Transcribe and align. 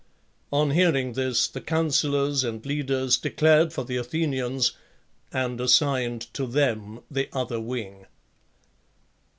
On 0.51 0.71
hearing 0.71 1.13
this, 1.13 1.47
the 1.47 1.61
councillors 1.61 2.43
and 2.43 2.65
leaders 2.65 3.17
declared 3.17 3.71
for 3.71 3.83
the 3.85 3.97
Athenians, 3.97 4.71
and 5.31 5.61
assigned 5.61 6.21
to 6.33 6.47
them 6.47 7.01
the 7.11 7.29
other 7.33 7.59
wing. 7.59 8.07